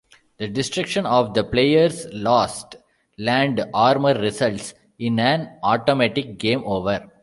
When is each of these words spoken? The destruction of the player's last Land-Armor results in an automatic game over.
The 0.39 0.47
destruction 0.47 1.05
of 1.05 1.35
the 1.35 1.43
player's 1.43 2.11
last 2.11 2.75
Land-Armor 3.19 4.15
results 4.15 4.73
in 4.97 5.19
an 5.19 5.59
automatic 5.61 6.39
game 6.39 6.63
over. 6.65 7.07